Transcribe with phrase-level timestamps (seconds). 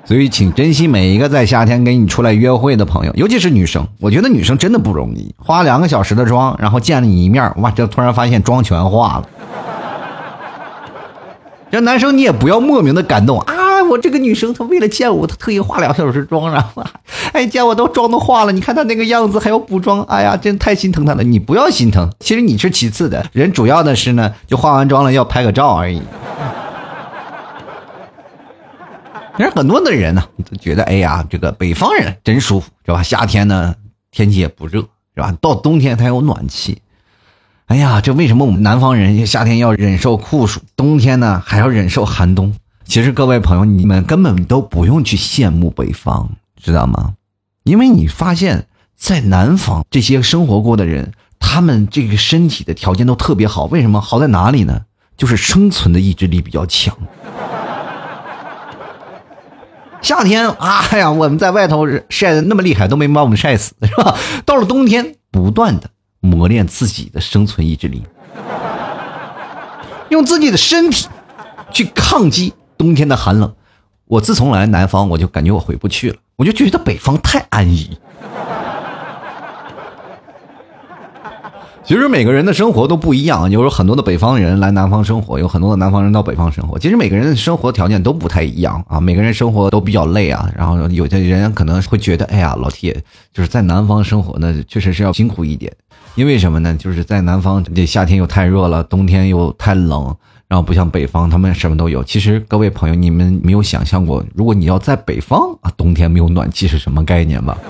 [0.09, 3.87] 所以，请珍惜每一个在夏天跟你出来约会的朋友，尤其是女生。
[4.01, 9.29] 我觉得女生真的不容易，花两个小时的妆，然后见了你一面，哇，这突然发现妆全化了。
[11.71, 13.55] 这男生你也不要莫名的感动啊！
[13.91, 16.83] 我这个女生她为了见我，她特意化两个小时妆，然后
[17.33, 21.23] 哎，见我都妆都化了，你看她那个样子还要补妆，哎呀，真太心疼她了。
[21.23, 26.01] 你不要心疼，其实你是其次的，人主要的是呢，就化完妆了要拍个照而已。
[29.39, 33.05] 其实很多的人呢，都觉得哎呀，这个北方人真舒服，是吧？
[33.05, 33.73] 夏天呢，
[34.11, 34.81] 天气也不热，
[35.15, 35.33] 是吧？
[35.41, 36.83] 到冬天才有暖气。
[37.67, 42.53] 哎呀，这为什么我们南方人夏天要忍受酷暑，冬天呢还要忍受寒冬？
[42.85, 46.31] 其实各位朋友，你们根本都不用去羡慕北方，
[46.61, 47.15] 知道吗？
[47.63, 53.67] 因为你发现，在南方这些生活过的人，他们这个身体的条件都特别好。
[53.67, 54.83] 为什么好在哪里呢？
[55.17, 56.97] 就是生存的意志力比较强。
[60.09, 64.17] 夏天，哎呀，我们在外头晒的那么厉害，都没把我们晒死，是吧？
[64.47, 68.03] 到了冬天，不断的磨练自己的生存意志力，
[70.09, 71.07] 用自己的身体
[71.71, 73.55] 去抗击冬天的寒冷。
[74.07, 77.99] 我自从来南方，我就感觉我回不去了，我就觉得北方太安逸。
[81.89, 86.79] 其实每个人的生活都不一样，有很多的北方人来南方生活，有很多的南方人到北方生活。
[86.79, 90.53] 其实每个人的生活条件都不太一样啊，每个人生活都比较累啊。
[90.55, 95.73] 然后有的人可能会觉得，哎呀，老铁就是在南方生活呢，确实是要辛苦一点。
[96.15, 96.77] 因为什么呢？
[96.79, 100.15] 就是在南方，这夏天又太热了，冬天又太冷，
[100.47, 102.05] 然后不像北方，他们什么都有。
[102.05, 107.57] 其实各位朋友，你们没有想象过，如果你要在北方啊，冬天没有暖气是什么概念吧？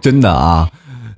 [0.00, 0.68] 真的啊，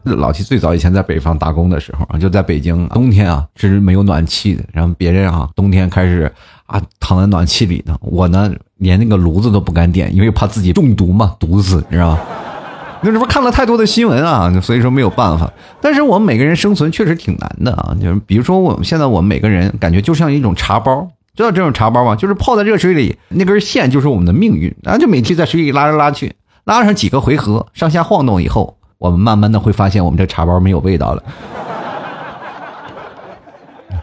[0.04, 4.64] 老七最早以前在北方打工的时候啊，就在北京，冬天啊是没有暖气的。
[4.72, 6.32] 然后别人啊，冬天开始
[6.66, 12.20] 啊躺在暖气里呢，我呢连那个炉子都不敢点，因为怕自己中毒嘛，毒死，你知道吗？
[13.02, 14.52] 那是不看了太多的新闻啊？
[14.60, 15.50] 所以说没有办法。
[15.80, 22.14] 但是我们每个人生存确实挺难的啊，就是比如说我们现在我们每个人感觉就像一种茶包，知道这种茶包吗？
[22.14, 26.30] 就是泡在热水里，那根线就是我们的命运，然后就每天在水里拉来拉去。
[26.65, 31.22] 拉上几个回合，上下晃动以后，我们慢慢的会发现，我们这茶包没有味道了。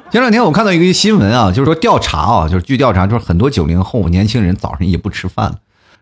[0.09, 5.53] 前两天我看到一个新闻啊，就是说调查啊，就是据调查，就是很多九零后年轻人早上也不吃饭，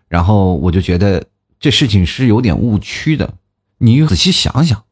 [0.08, 1.24] 然后我就觉得
[1.58, 3.30] 这事情是有点误区的。
[3.78, 4.84] 你仔细想想，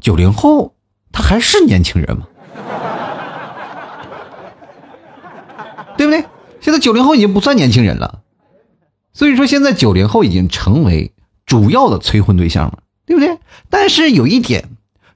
[0.00, 0.74] 九零后
[1.12, 2.26] 他还是年轻人吗？
[5.96, 6.24] 对不对？
[6.60, 8.20] 现在九零后已经不算年轻人了。
[9.12, 11.12] 所以说，现在九零后已经成为
[11.44, 13.38] 主要的催婚对象了，对不对？
[13.68, 14.70] 但是有一点，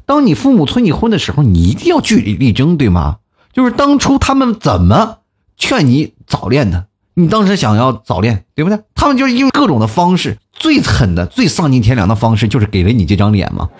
[0.05, 3.19] 当你父母催你婚的时候，你一定要据理力争，对吗？
[3.53, 5.19] 就是当初他们怎么
[5.57, 8.79] 劝你早恋的，你当时想要早恋，对不对？
[8.95, 13.71] 他们就是用各种的方式，最狠的、最丧尽天良的方式，就是给了你这张脸嘛，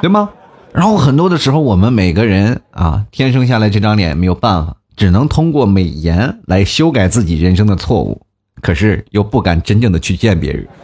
[0.00, 0.30] 对吗？
[0.72, 4.76] 然后很多的时候，我们每个人啊，天生下来这张脸没有办法。
[4.96, 8.26] 只能通过美颜来修改自己人生的错误，
[8.60, 10.66] 可是又不敢真正的去见别人。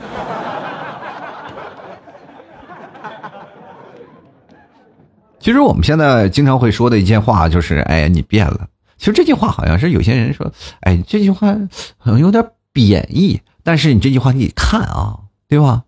[5.39, 8.69] 其实我们现在经常会说的一件话就是：“哎，你变了。”
[8.99, 10.53] 其实这句话好像是有些人说
[10.83, 11.55] ：“哎，这句话
[11.97, 15.85] 好像有点贬义。”但是你这句话你得看啊，对吧？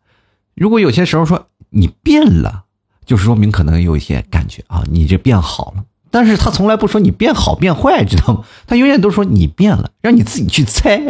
[0.54, 2.64] 如果有些时候说你变了，
[3.04, 5.84] 就是说明可能有一些感觉啊，你这变好了。
[6.10, 8.42] 但是他从来不说你变好变坏，知道吗？
[8.66, 11.00] 他永远都说你变了，让你自己去猜。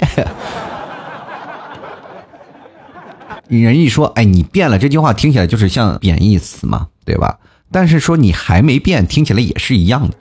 [3.49, 7.39] 人一说，哎，你变了，这句话听起来就是像贬义词嘛，对吧？
[7.73, 10.15] 但是说你还没变，听起来也是一样的。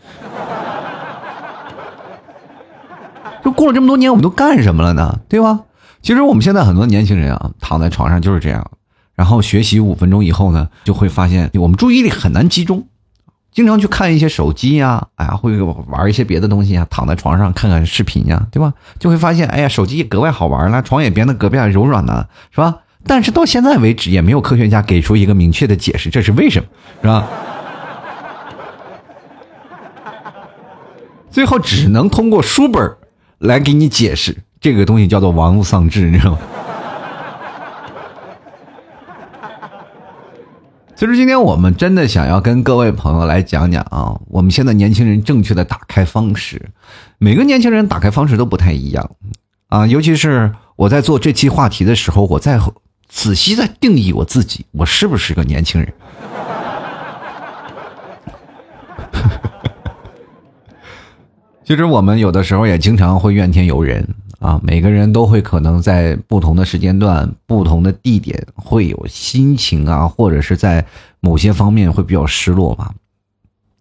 [3.44, 5.20] 就过了这么多年，我们都干什么了呢？
[5.28, 5.60] 对吧？
[6.02, 8.66] 其实我们现在很多年轻人啊，躺在床上就是这样，
[9.16, 12.88] 然后学习五分钟以后呢，就会发现我们注意力很难集中，
[13.52, 18.74] 经常去看一些手机呀，哎呀，会玩一些别的东西啊，躺在床上看看视频呀，对吧？
[19.00, 22.80] 就会发现，哎呀，手机格外好玩了，床也变得格外柔软了，是吧？
[23.06, 26.68] 但是到现在为止，也没有科学家给出一个明确的解释，这是为什么，
[27.02, 27.28] 是吧？
[31.32, 32.96] 最后只能通过书本
[33.40, 36.38] 来给你解释，这个东西叫做玩物丧志，你知道吗？
[41.00, 46.72] 其实今天我们真的想要跟各位朋友来讲讲啊，我们现在年轻人正确的打开方式，
[47.20, 49.10] 每个年轻人打开方式都不太一样
[49.70, 52.60] 啊，尤其是我在做这期话题的时候，我在。
[53.08, 55.94] 仔细在定义我自己，我是不是个年轻人？
[61.64, 64.06] 其实我们有的时候也经常会怨天尤人
[64.40, 64.60] 啊。
[64.64, 70.86] 每个人都会可能在不同的时间段、不同的地点会有心情啊，或者是在
[71.20, 72.94] 某些方面会比较失落吧。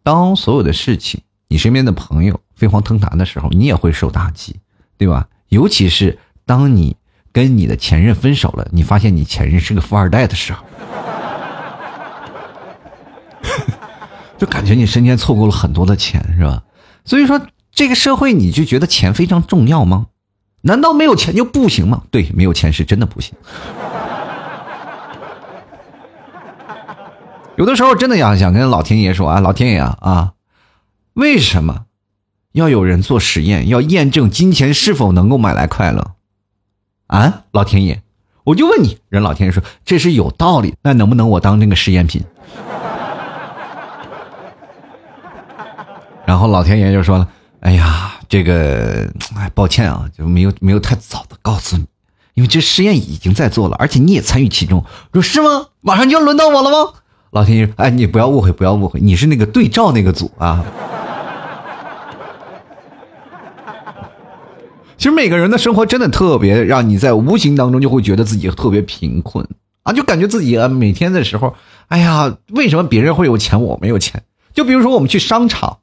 [0.02, 4.56] 当所有的事情，你身边的朋友飞黄腾达的时候，你也会受打击，
[4.96, 5.28] 对吧？
[5.48, 6.96] 尤其是当你。
[7.30, 10.64] 跟你的前任分手了，你发现你前任是个富二代的时候，
[14.38, 16.64] 就感觉你身边错过了很多的钱，是吧？
[17.04, 17.40] 所以说，
[17.70, 20.06] 这个社会你就觉得钱非常重要吗？
[20.60, 22.02] 难道没有钱就不行吗？
[22.10, 23.34] 对，没有钱是真的不行。
[27.56, 30.32] 有的时候真的要想跟老天爷说啊，老天爷啊啊，
[31.14, 31.86] 为什么
[32.52, 36.12] 要有人做实验，要验证金钱是否能够买来快乐？
[37.08, 38.02] 啊，老天爷，
[38.44, 42.22] 我就问你，人老天爷说这是有道理，那能不能我当那个实验品？
[46.24, 47.26] 然后老天爷就说了
[47.60, 51.84] ：“哎呀，这个，哎，抱歉啊，就没有没有太早的告诉你，
[52.34, 54.84] 因为这实验已经在做了，而且你也参与其中。
[55.12, 55.68] 说是吗？
[55.80, 56.92] 马上就要轮到我了吗？”
[57.32, 60.64] 老天爷，哎，你不要误会，不要误会，你是那个对照那个组啊。
[64.96, 69.46] 其实每个人的生活真的特别让你在无形当中就会觉得自己特别贫困
[69.84, 71.54] 啊，就感觉自己啊每天的时候，
[71.88, 74.22] 哎呀，为什么别人会有钱我没有钱？
[74.52, 75.78] 就比如说我们去商场，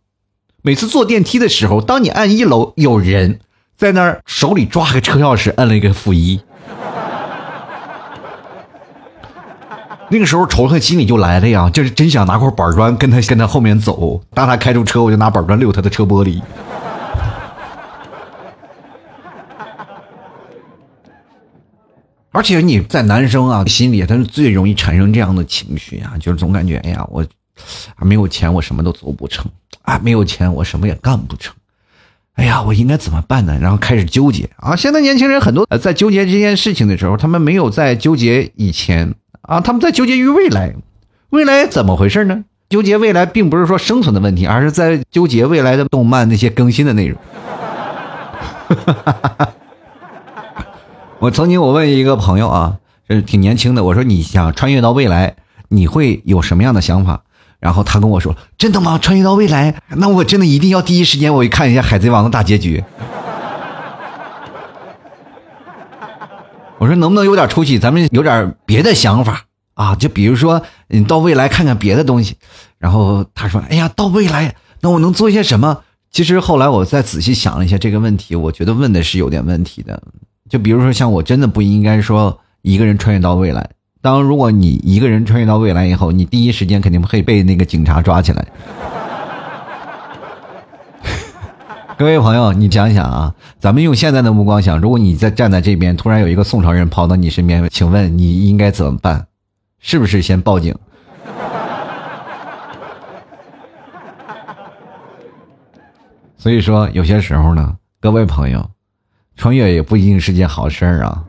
[0.66, 3.40] 每次坐电梯的时候，当你按一楼，有人
[3.78, 6.42] 在那儿手里抓个车钥匙，摁了一个负一，
[10.10, 16.42] 那个时候仇恨心里就来了呀，就是真想拿块板砖跟他跟他后面走，当他开出车，我就拿板砖溜他的车玻璃。
[22.32, 27.24] 而且你在男生啊心里，他是最容易产生这样的情绪啊，就是总感觉，哎呀，我
[28.00, 29.46] 没有钱，我什么都做不成
[29.86, 31.54] 啊，没有钱，我什么也干不成，
[32.36, 33.57] 哎呀，我应该怎么办呢？
[33.62, 34.76] 然后开始纠结啊。
[34.76, 40.74] 现在年轻人很多在纠结这件事情的时候，他们没有在纠结以前啊，他们在纠结于未来，
[41.30, 42.44] 未来怎么回事呢？
[42.68, 47.18] 纠结未来，并不是说生存的问题，而是在纠结未来的动漫那些更新的内容。
[51.19, 55.36] 我曾经我问一个朋友啊，这是挺年轻的，我说你想穿越到未来，
[55.69, 57.21] 你会有什么样的想法？
[57.66, 59.00] 然后他跟我说：“真的吗？
[59.00, 62.84] 穿越到未来，那我真的一定要第一时间我去看一下《海贼王》的大结局。”
[66.78, 67.80] 我说能不能有点出息？
[67.80, 69.95] 咱们有点别的想法啊？
[69.95, 72.36] 就比如说你到未来看看别的东西。
[72.78, 75.81] 然后他说：“哎呀，到未来，那我能做些什么？”
[76.14, 80.00] 其实后来我再仔细想了一下这个问题，我觉得问的是有点问题的。
[80.48, 83.68] 就比如说，像我真的不应该说一个人穿越到未来。
[84.06, 88.45] 当如果你一个人穿越到未来以后，你第一时间肯定会被那个警察抓起来。
[91.97, 99.26] 各位朋友，你想想啊，咱们用现在的目光想，如果你在站在这边，突然有一个宋朝人跑到你身边，请问你应该怎么办？
[99.80, 100.76] 是不是先报警？
[106.38, 108.69] 所以说，有些时候呢，各位朋友。
[109.35, 111.24] 穿越也不一定是件好事儿啊！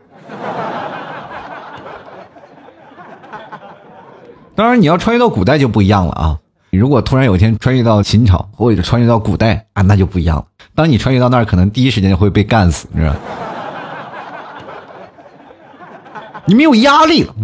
[4.57, 6.39] 当然你要穿越到古代就不一样了啊。
[6.71, 10.45] 你如果突然有一天穿越到秦朝或者穿越到古代啊那就不一样了。
[10.75, 13.15] 当你穿越到那儿可能第一时间就会被干死你知道
[16.47, 17.35] 你没有压力了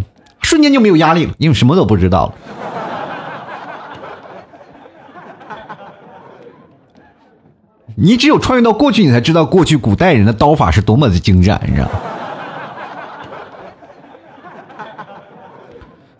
[0.40, 2.34] 瞬间就没有压力了因为什么都不知道了。
[7.94, 11.92] 你只有穿越到过去你才知道过去古代人的刀法是多么的精湛你知道吗？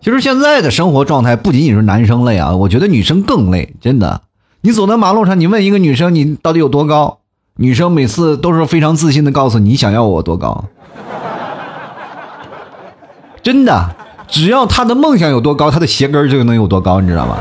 [0.03, 4.19] 其实现在的生活状态不仅仅是男生累啊，我觉得女生更累，真的。
[4.59, 7.19] 你走在马路上，你问一个女生你到底有多高，
[7.55, 10.65] 女生每次都是非常自信的告诉你想要我多高。
[13.41, 13.95] 真的，
[14.27, 17.37] 只要她的梦想有多高，她的鞋跟就能有多高，你知道吗？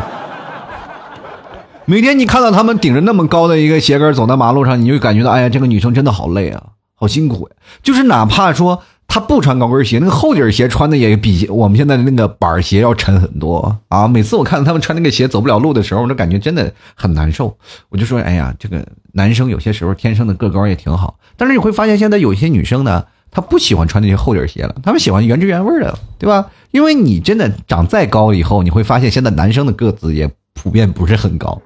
[1.84, 6.62] 每天你看到他们顶着那么高的一个鞋跟走在马路上，你就感觉到，哎呀，这个女生真的好累啊，
[6.94, 7.56] 好辛苦呀。
[7.82, 14.08] 就是哪怕说他不穿高跟鞋，那个厚底鞋穿的也比我们现在的那个板鞋要沉很多啊。
[14.08, 17.54] 每次我看到他们穿那个鞋走不了路的时候，我就感觉真的很难受。
[17.90, 26.46] 我就说，哎呀，这个男生有些时候天生的个高也挺好，但是你会发现现在有一些女生呢，她不喜欢穿那些厚底鞋了，她们喜欢原汁原味的，对吧？
[26.70, 31.60] 因为你真的长再高以后，你会发现现在男生的个子也普遍不是很高。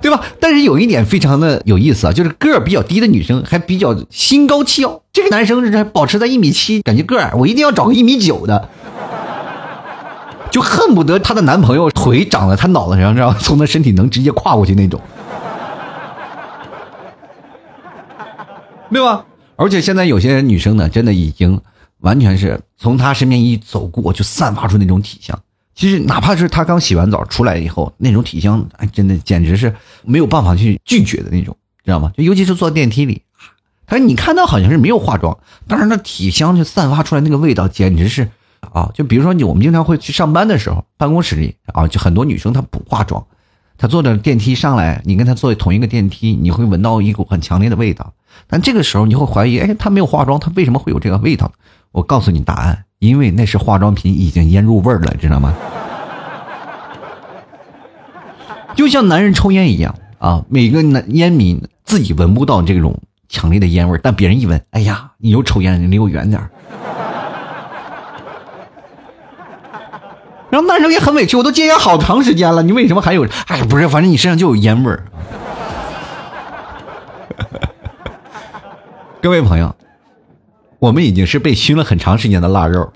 [0.00, 0.22] 对吧？
[0.40, 8.68] 但是有一点非常的有意思啊，就是个儿比较低的女生还比较心高气傲，这个男生是保持在一米七，感觉个儿我一定要找个一米九的，
[10.50, 15.00] 就恨不得她的男朋友腿长在她脑袋上，然后从她身体能直接跨过去那种，
[18.90, 19.24] 对吧？
[19.56, 21.60] 而且现在有些女生呢，真的已经
[21.98, 25.38] 完全是从她身边一走过，就散发出那种体香。
[25.74, 29.74] 其实，哪怕是他刚洗完澡出来以后，那种体香，哎，真的简直是
[30.04, 32.12] 没有办法去拒绝的那种，知道吗？
[32.16, 33.22] 就尤其是坐电梯里，
[33.86, 38.28] 他说你看到好像是没有化妆，但是那体香就散发出来那个味道，简直是
[38.60, 38.90] 啊！
[38.92, 43.24] 就比如说你，我们经常会去上班的时候，办公室里啊，就很多女生她不化妆，
[43.78, 48.12] 她坐着电梯上来，你跟她坐同一个电梯，你会闻到一股很强烈的味道。
[48.46, 51.50] 但这个时候你会怀疑，哎，她没有化妆，她为什么会有这个味道？
[51.92, 52.84] 我告诉你答案。
[53.00, 55.54] 因为那是化妆品已经腌入味儿了，知道吗？
[58.74, 66.40] 就像男人抽烟一样啊，每个男烟民自己闻不到这种强烈的烟味但别人一闻，哎呀，你又抽烟，你离我远点
[70.50, 73.26] 然后男生也很委屈，我都戒烟好长时间了，你为什么还有？
[73.46, 75.04] 哎，不是，反正你身上就有烟味儿。
[79.22, 79.74] 各位朋友。
[80.80, 82.90] 我们已经是被熏了很长时间的腊肉。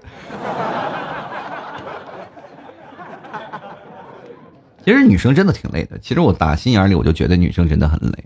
[4.83, 5.99] 其实女生真的挺累的。
[5.99, 8.25] 其实我打心眼里我就觉得女生真的很累，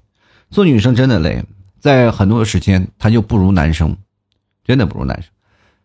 [0.49, 1.43] 做女生真的累，
[1.81, 3.97] 在很多时间她就不如男生，
[4.65, 5.31] 真的不如男生。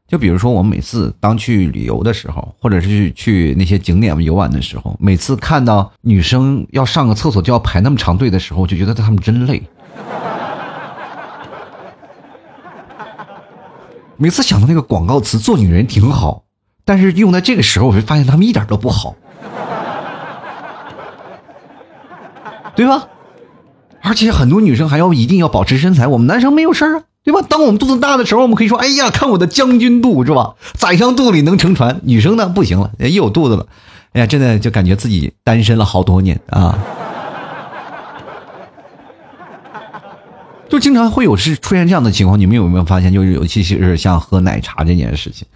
[0.07, 9.63] 就比如说我们每次当去旅游的时候，或者是去去那些景点游玩的时候，每次看到女生要上个厕所就要排那么长队的时候，就觉得她们真累。
[14.23, 16.45] 每次想到那个广告词“做女人挺好”，
[16.85, 19.17] 但是用在这个时候，我会发现他们一点都不好，
[22.73, 23.09] 对吧？
[24.01, 27.41] 而且很多女生还要一定要保持身材，我们男生没有事儿啊，对吧？
[27.49, 30.53] 当我们肚子大的时候，我们可以说：“哎呀，看我的将军肚，是吧？
[30.71, 33.67] 宰相肚里能撑船。”女生呢，不行了，一有肚子了，
[34.13, 36.79] 哎呀，真的就感觉自己单身了好多年啊。
[40.69, 43.13] 就经常会有是出现这样的情况，你们有没有发现？
[43.13, 45.47] 就是尤其是像喝奶茶这件事情，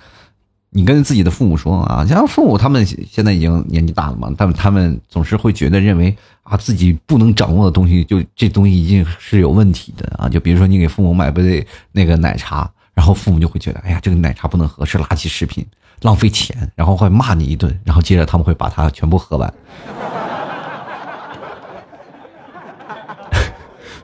[0.70, 10.30] 你跟自己的父母说啊，像父母他们现在已经年纪大了嘛，但他们总是会觉得认为啊自己不能掌握的东西，就这东西一定是有问题的啊。
[10.30, 15.66] 就比如说你给父母买杯那个奶茶，然后父母就会觉得，哎呀，这个奶茶不能喝，是垃圾食品，
[16.02, 19.52] 浪费钱，然后会骂你一顿，然后接着他们会把它全部喝完。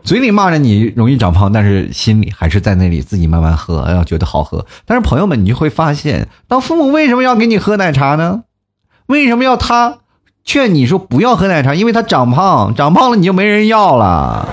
[0.03, 4.65] 嘴里骂着你容易长胖，但是心里还是在那里自己慢慢喝，哎呀，觉得好喝。
[4.85, 8.43] 但是朋友们，你就会发现，当父母为什么要给你喝奶茶呢？
[9.05, 9.99] 为什么要他
[10.43, 11.73] 劝你说不要喝奶茶？
[11.73, 14.47] 因为他长胖，长胖了你就没人要了。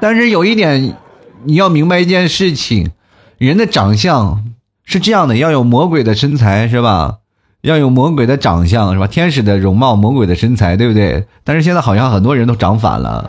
[0.00, 0.96] 但是有一点，
[1.44, 2.92] 你要明白一件事情，
[3.36, 4.42] 人的长相
[4.84, 7.18] 是这样的，要有魔鬼的身材，是吧？
[7.62, 9.06] 要有魔鬼的长相是吧？
[9.06, 11.26] 天使的容貌，魔鬼的身材，对不对？
[11.42, 13.28] 但是现在好像很多人都长反了。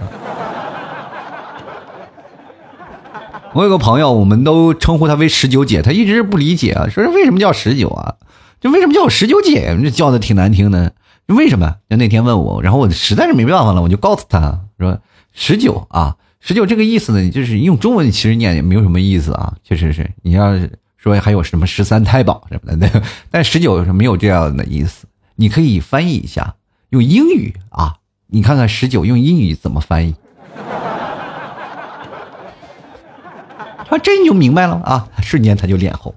[3.53, 8.15] 我有个朋友，我们都称呼她为十九姐，她一直不理解啊，说为什么叫十九啊？
[8.61, 9.75] 就为什么叫我十九姐？
[9.81, 10.93] 这叫的挺难听的，
[11.27, 11.77] 为什么？
[11.89, 14.99] 就那天问我，然后我实在是没办法了，我就告诉他说
[15.33, 20.71] 十九啊，十九这个意思呢，就是用中文其实念也没有什么意思啊，确实是你要是。
[20.97, 25.07] 说还有什么十三太保什么的， 但十九是没有这样的意思。
[25.35, 26.55] 你可以翻译一下，
[26.89, 27.95] 用英语啊，
[28.27, 30.15] 你看看十九用英语怎么翻译。
[33.89, 36.13] 他这你就明白了啊，瞬间他就脸红。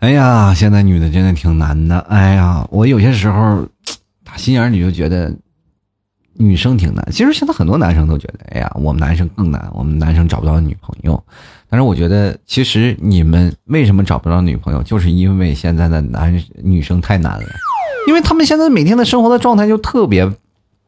[0.00, 1.98] 哎呀，现在女的真的挺难的。
[2.08, 3.66] 哎呀，我有些时候
[4.24, 5.30] 打心眼里就觉得
[6.34, 7.06] 女生挺难。
[7.12, 11.22] 其实现在很多男生都觉得，哎呀，我们男生更难，我们男生找不到女朋友。
[11.68, 17.46] 但是我觉得，其实你们为什么找不到女朋友，就是因为现在的男女生太难了，
[18.08, 20.26] 因为他们现在每天的生活的状态就特别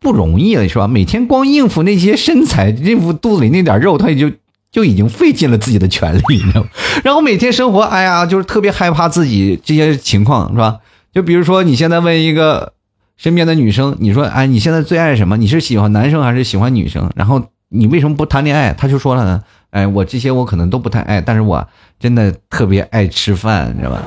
[0.00, 0.88] 不容易了，是吧？
[0.88, 4.34] 每天光应付那些身材，应付肚子里那点肉，他也就。
[4.72, 6.68] 就已经费尽了自己的全力，你知道吗？
[7.04, 10.78] 然后每天生活，哎呀，就是特别害怕自己这些情况，是吧？
[11.12, 12.72] 就比如说，你现在问一个
[13.18, 15.36] 身边的女生，你说，哎，你现在最爱什么？
[15.36, 17.10] 你是喜欢男生还是喜欢女生？
[17.14, 18.72] 然后你为什么不谈恋爱？
[18.72, 21.68] 他就说了呢，哎，我这些我可能都不太爱，但是我
[22.00, 24.02] 真的特别爱吃饭，你知道吧？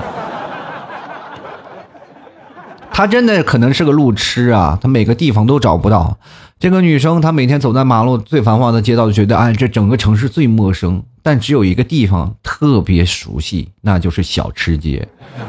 [2.92, 6.18] 他真的可能是个路痴啊，他每个地方都找不到。
[6.58, 15.06] 这个女生，她每天走在马路最繁华的街道，就觉得哎，这整个城市最陌生，但只有一个地方特别熟悉，那就是小吃街。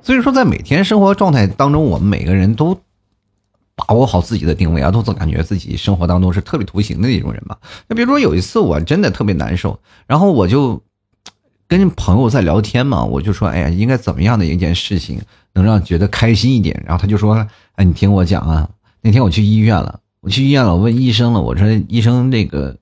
[0.00, 2.80] 所以说，在每天生活状态当中，我们每个人都
[3.76, 7.58] 把握好自己的定位啊，都总感觉自己生活当中是特别独行的一种人吧。
[7.86, 10.82] 那比如说有一次，我真的特别难受，然后我就
[11.68, 15.20] 跟朋友在聊天嘛，我就说，哎呀，应该怎么样的一件事情？
[15.58, 17.34] 能让觉得开心一点，然后他就说
[17.74, 18.68] ：“哎，你听我讲啊，
[19.00, 22.76] 那天我去医院了，我去医院了，我问医生了，我说医生这个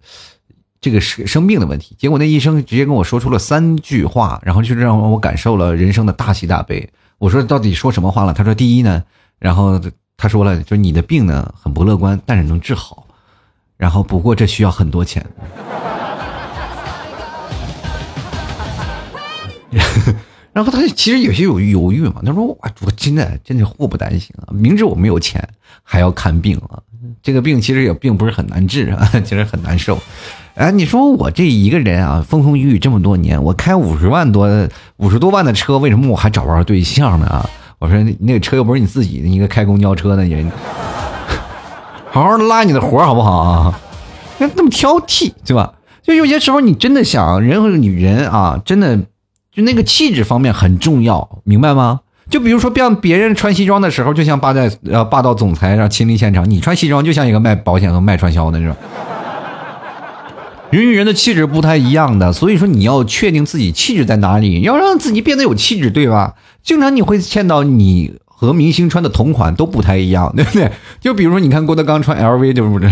[0.80, 6.88] 这个生生病的问题，结果那医生直接跟我说出了三句话，然后就让我感受了人生的大喜大悲。
[7.18, 8.35] 我说到底说什么话了？
[8.35, 9.02] 他说第一呢，
[9.38, 9.80] 然后
[10.16, 13.07] 他说了，就你的病呢很不乐观，但是能治好，
[13.77, 15.27] 然后不过这需要很多钱。
[20.57, 25.47] ”然后他其实有些有犹豫嘛，他说：“我我真的真的祸不单行啊，明知我没有钱
[25.83, 26.81] 还要看病啊，
[27.23, 29.99] 这个病其实也并不是很难治啊， 其实很难受。
[30.55, 34.49] 哎，你说我这一个人啊，风风雨雨这么多年，我开五十万多
[34.97, 37.47] 五十多万的车，为什么我还找不着对象呢？
[37.79, 40.51] 我说那个车又不是你自己的，一个开公交车的人，
[42.11, 43.79] 好好拉你的活好不好啊？
[44.38, 45.75] 那那么挑剔，对吧？
[46.03, 48.99] 就有些时候你真的想，人和女人啊，真的。”
[49.57, 52.01] 就那个气质方面很重要，明白吗？
[52.29, 58.77] 就比如说，让别人穿西装的时候，就像霸道呃霸道总裁让亲临现场；你穿西装就像一个卖保险和卖传销的，是吧？
[60.69, 66.35] 人与人的气质不太一样的，所以说你要确定自己气质在哪里，要让自己变得有气质，对吧？
[66.62, 70.71] 经常你会见到你和明星穿的同款都不太一样，对不对？
[71.01, 72.90] 就比如说，你看郭德纲穿 LV，就不是？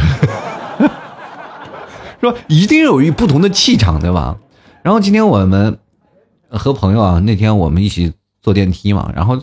[2.23, 4.37] 说一定有一不同的气场，对吧？
[4.83, 5.77] 然后今天我们。
[6.59, 9.41] 和朋友啊，那天我们一起坐电梯嘛，然后，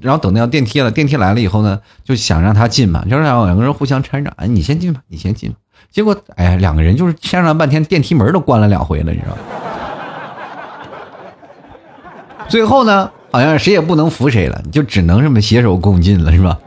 [0.00, 5.56] 然后等到电梯了，电梯来了以后呢，就想让他进嘛，就是两个人互相搀着，哎，你先进吧，你先进吧。
[5.90, 9.42] 结果，哎，两个人就是谦让半天，电梯门都关了两回了，你知道吗？
[12.48, 16.58] 最后呢，好像谁也不能扶谁了，就只能这么携手共进了，是吧？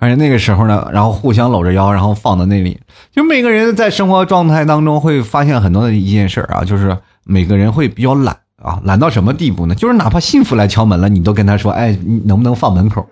[0.00, 2.80] 而且那个时候呢，然后互相搂着腰，然后放到那里。
[3.10, 9.74] 就每个人在生活状态当中会发现很多的一件事啊，就是每个人会比较懒啊，懒到什么地步呢？
[9.74, 13.06] 就是哪怕幸福来敲门了，你都跟他说：“哎，你能不能放门口？”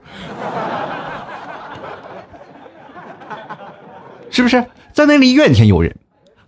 [4.31, 5.95] 是不是在那里怨天尤人？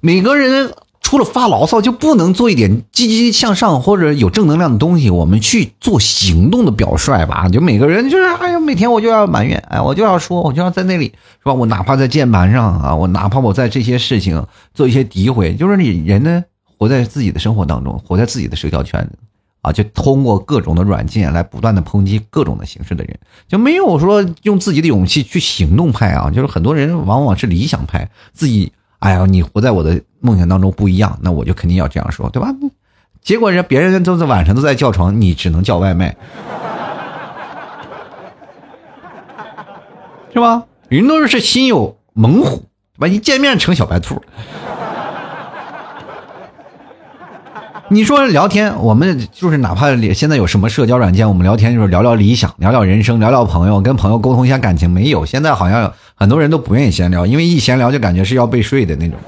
[0.01, 0.73] 每个人。
[1.09, 5.09] 除了发牢骚，就不能做一点积极向上或者有正能量的东西。
[5.09, 7.49] 我们去做行动的表率吧。
[7.49, 11.55] 就每个人就是，哎呀，每天我就要埋怨，哎，我就要说，我就要在那里，是吧？
[11.55, 16.45] 我哪怕在键盘上啊，我哪怕我在这些事情做一些诋毁，就是你人呢，
[16.77, 19.19] 活在自己的生活当中，活在自己的社交圈子，
[19.63, 23.19] 啊，就通过各种的软件来不断的抨击各种的形式的人，
[23.49, 26.31] 就没有说用自己的勇气去行动派啊。
[26.31, 28.71] 就是很多人往往是理想派，自己。
[28.99, 32.49] 哎呀，你活在我的梦想当中不一样，那我就肯定要这样说，对吧？
[33.23, 36.09] 结果人别人都在晚上都在叫床，你只能叫外卖，
[40.33, 40.65] 是吧？
[40.89, 42.65] 人都是心有猛虎，
[42.97, 43.09] 对吧？
[43.09, 44.21] 一见面成小白兔。
[47.91, 54.91] 你说聊天，我们就是哪怕现在有什么社交软件，我们聊天就是聊聊理想，聊聊人生，聊聊朋友，跟朋友沟通一下感情。
[54.91, 59.19] 没有，现在好像很多人都不愿意闲聊，因为一闲聊就感觉是要被睡的那种，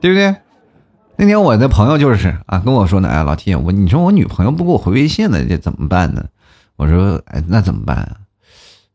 [0.00, 0.36] 对不对？
[1.16, 6.22] 那天我的朋友就是啊，跟我说呢，哎，老 T，我你说我女朋友不给我回微信了，这怎么办呢？
[6.76, 8.16] 我说，哎，那怎么办啊？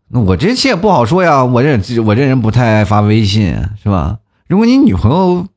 [0.10, 4.20] 那我这些也不好说呀，我这我这人不太爱发微信，是吧？
[4.52, 5.48] 如果你女朋友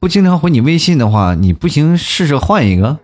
[0.00, 2.98] 不经常回你微信的话，你不行试试换一个。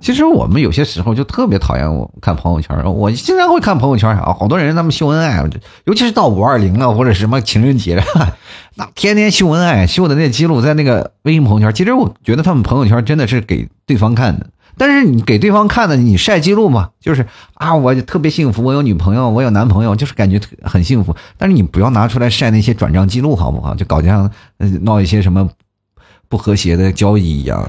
[0.00, 5.44] 其实我们有些时候就特别讨厌我看朋友圈，我经常会看朋友圈啊，好多人他们秀恩爱，
[5.84, 8.02] 尤其是到五二零了或者什么情人节，
[8.76, 11.74] 那天天秀恩爱，秀的那记录在那个微信朋友圈。
[11.74, 21.14] 其实我觉得他们朋友圈真的是给对方看的，但是你给对方看的，你晒记录嘛，就是啊，我特别幸福，我有女朋友，我有男朋友，就是感觉很幸福。
[21.38, 23.74] 但是你不要拿出来晒那些转账记录，好不好？
[23.74, 24.30] 就搞像
[24.80, 25.48] 闹一些什么
[26.28, 27.68] 不和谐的交易一样。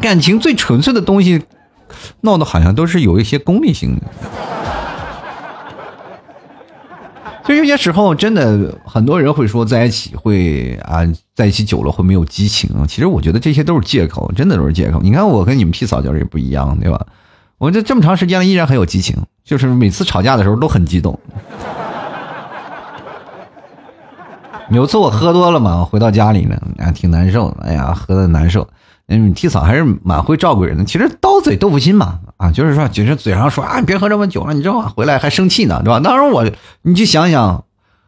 [0.00, 1.42] 感情最纯粹的东西，
[2.22, 4.02] 闹的好像都是有一些功利性的。
[7.50, 11.00] 就有些时候，真的很多人会说在一起会啊，
[11.34, 12.70] 在一起久了会没有激情。
[12.86, 15.00] 其实我觉得这些都是借口，真的都是借口。
[15.02, 17.04] 你看我跟你们 P 嫂就是不一样，对吧？
[17.58, 21.18] 我这这么长时间了，依然很有激情，就是每次吵架的时候都很激动。
[24.70, 28.64] 有一次我喝多了嘛，回到家里呢，啊，挺难受，哎呀，喝的难受。
[29.12, 30.84] 嗯，替嫂还是蛮会照顾人的。
[30.84, 34.92] 其实刀嘴豆腐心嘛，啊，就是说，就是嘴上说啊，别喝这么久了，你知道吗？
[34.94, 35.98] 回来还生气呢，对吧？
[35.98, 36.48] 当时我，
[36.82, 37.64] 你去想想，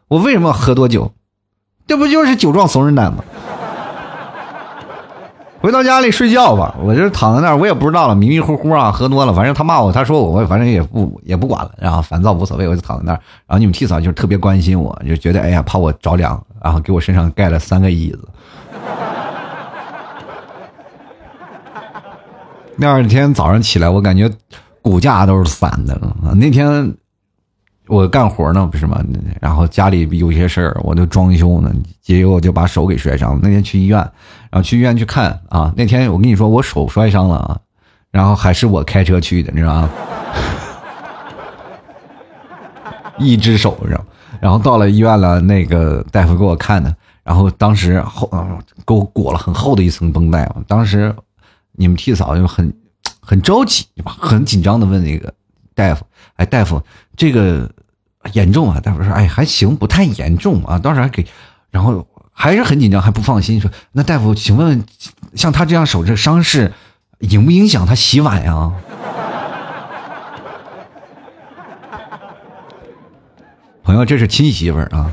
[0.07, 1.11] 我为什么喝多酒？
[1.85, 3.21] 这不就是酒壮怂人胆吗？
[5.59, 13.19] 回到家里睡觉吧，我就躺在那儿，我也不知道了，迷迷糊糊啊，喝多了，反正他骂我，他说我，我反正也不也不管了，然后烦躁无所谓，我就躺在那儿。
[13.47, 18.27] 然后你们替嫂就是特别关心我，就觉得哎呀，怕我着凉，然后给我身上盖了三个椅子。
[22.79, 24.29] 第二天早上起来，我感觉
[24.81, 26.33] 骨架都是散的了。
[26.35, 26.93] 那天
[27.87, 29.01] 我干活呢，不是吗？
[29.39, 33.39] 然后家里有些事儿，我就装修呢，结果就把手给摔伤了。
[33.41, 33.99] 那天去医院，
[34.49, 35.71] 然后去医院去看啊。
[35.77, 37.57] 那天我跟你说，我手摔伤了啊，
[38.11, 39.89] 然后还是我开车去的，你知道吗？
[43.19, 44.05] 一只手上，
[44.41, 48.27] 然后到了医院了，那个大夫给我看的，然后当时厚
[48.85, 51.15] 给我裹了很厚的一层绷带，当时。
[51.73, 52.73] 你们替嫂就很
[53.19, 55.33] 很着急，很紧张的问那个
[55.75, 56.05] 大夫
[56.37, 56.81] ：“哎，大夫，
[57.17, 57.69] 这个
[58.33, 61.25] 严重啊？”大夫说：“哎，还行，不太严重啊。”当时还给，
[61.71, 64.83] 然后还是很紧张，还不放心，说：“那大夫，请问
[65.35, 66.71] 像他这样手这伤势，
[67.19, 68.71] 影不影响他洗碗呀？”
[73.83, 75.11] 朋友，这是亲媳妇儿啊。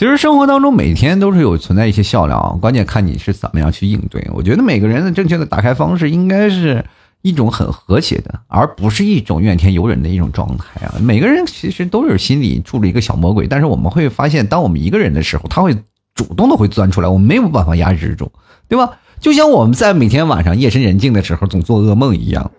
[0.00, 4.26] 其实生活当中每天都是有存在一些笑料啊，关键看你是怎么样去应对。
[4.32, 6.82] 我觉得每个人的正确的打开方式应该是
[7.20, 10.94] 一种很和谐的，而不是一种怨天尤人的一种状态啊。
[11.02, 15.76] 每个人其实都是心里住着一个小魔鬼，但是我们会发现，当我们一个人的时候，他会
[16.14, 18.32] 主动的会钻出来，我们没有办法压制住，
[18.68, 18.92] 对吧？
[19.20, 22.50] 就像我们在每天晚上夜深人静的时候总做噩梦一样。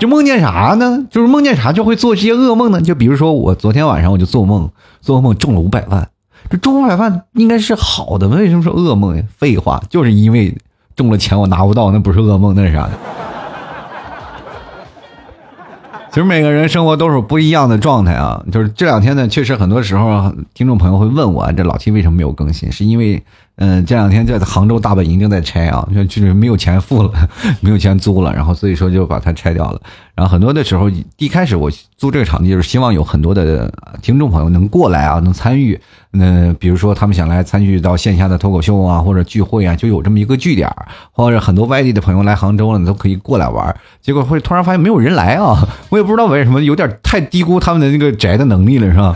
[0.00, 1.06] 就梦见啥呢？
[1.10, 2.80] 就是梦见啥就会做这些噩梦呢？
[2.80, 4.70] 就比如说我昨天晚上我就做梦，
[5.02, 6.08] 做梦中了五百万，
[6.48, 9.22] 这中五百万应该是好的，为什么说噩梦呀？
[9.36, 10.56] 废话，就是因为
[10.96, 12.88] 中了钱我拿不到，那不是噩梦，那是啥？
[16.10, 18.42] 其实每个人生活都是不一样的状态啊。
[18.50, 22.72] 就是这两天呢，确实很多时候听众朋友会问我，这老 T 为什么没有更新？
[22.72, 23.22] 是因为。
[23.62, 27.12] 嗯，这两天在杭州大本营正在拆啊，就就是没有钱付了，
[27.60, 29.78] 没有钱租了，然后所以说就把它拆掉了。
[30.14, 33.70] 然后很多的时候，一开始我租这个场地就是希望有很多的
[34.00, 35.78] 听众朋友能过来啊，能参与。
[36.10, 40.66] 那比如说他们想来参与到线下的脱口秀啊，或者聚会啊，就有这么一个据点
[41.12, 43.76] 或者很多外地的朋友来杭州了，你都可以过来玩。
[44.00, 49.14] 结果会突然发现没有人来啊，我也不知道为什么，有点太低估他们的那个宅的能力了，是吧？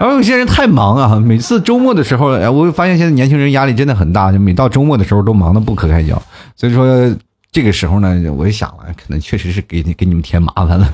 [0.00, 6.20] 然后有些人太忙啊，每次周末的时候，哎，我发现现在年轻人压力真的很大，就每到周末的时候都忙得不可开交。
[6.56, 7.14] 所以说，
[7.50, 10.92] 这个时候呢，我就想了，可能确实是给你给你们添麻烦了。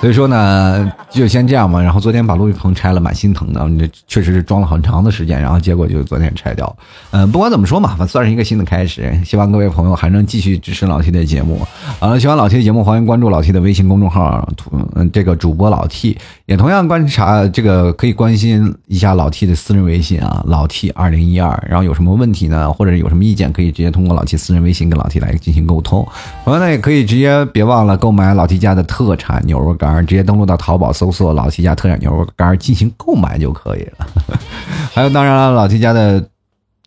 [0.00, 1.78] 所以说呢，就先这样吧。
[1.82, 3.68] 然后昨天把录音棚拆了，蛮心疼的。
[3.78, 6.74] 这确实是装了很长的时间，然后结果就昨天拆掉。
[7.10, 9.12] 嗯，不管怎么说嘛，算是一个新的开始。
[9.26, 11.60] 希望各位朋友还能继续支持老 T 的节目。
[11.98, 14.48] 啊，喜欢老 T 的节目，欢迎关注老 T 的微信公众号，
[14.94, 21.62] 嗯，这个主播老 T 也同样观察这个，可以关心一下老 T 的私人微信啊，老 T 二零一二。
[21.68, 26.08] 然后有什么问题呢，或者有什么意见，可以直接通过老 T 私人微信跟老 T 来进行沟通。
[26.46, 29.89] 朋友呢，也可以直接别忘了购买老 T 家的特产牛肉干。
[30.06, 34.06] 直接登录到淘宝搜索“老七家特产牛肉干”进行购买就可以了。
[34.92, 36.24] 还有，当然了，老七家的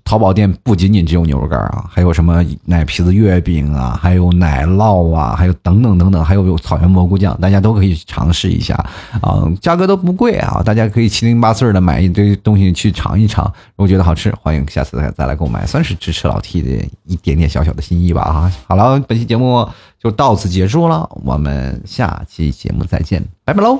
[0.06, 8.76] 淘宝店不仅仅只有牛肉干啊，还有什么奶皮子月饼啊，还有奶酪啊，还有等等等等，还有有草原蘑菇酱，大家都可以尝试一下
[9.22, 16.70] 啊，价格都不贵啊，大家可以七零八碎的买一堆东西去尝一尝，如果觉得好吃，欢迎下次再再来购买，算是支持老 T 的
[17.06, 18.52] 一点点小小的心意吧啊。
[18.68, 19.68] 好了，本期节目。
[20.04, 23.80] 就到此结束了，我们下期节目再见，拜拜喽。